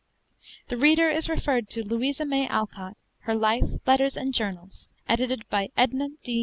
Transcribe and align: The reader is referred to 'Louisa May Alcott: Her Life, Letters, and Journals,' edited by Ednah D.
The 0.69 0.77
reader 0.77 1.11
is 1.11 1.29
referred 1.29 1.69
to 1.69 1.83
'Louisa 1.87 2.25
May 2.25 2.47
Alcott: 2.47 2.97
Her 3.19 3.35
Life, 3.35 3.69
Letters, 3.85 4.17
and 4.17 4.33
Journals,' 4.33 4.89
edited 5.07 5.47
by 5.47 5.69
Ednah 5.77 6.09
D. 6.23 6.39